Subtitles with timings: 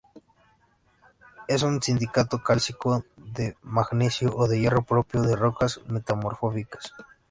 [1.47, 6.91] Es un silicato cálcico de magnesio o de hierro propio de rocas metamórficas.